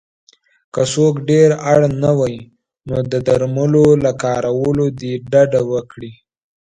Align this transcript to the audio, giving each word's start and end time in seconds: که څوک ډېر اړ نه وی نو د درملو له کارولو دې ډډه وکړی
که 0.73 0.81
څوک 0.93 1.15
ډېر 1.29 1.49
اړ 1.71 1.79
نه 2.03 2.11
وی 2.19 2.35
نو 2.87 2.97
د 3.11 3.13
درملو 3.27 3.87
له 4.03 4.11
کارولو 4.23 4.85
دې 4.99 5.13
ډډه 5.31 5.61
وکړی 5.71 6.11